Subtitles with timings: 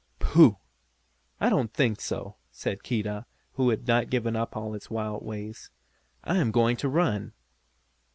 [0.17, 0.57] "Pooh!
[1.39, 5.69] I don't think so," said Keedah, who had not given up all his wild ways.
[6.23, 7.33] "I am going to run!"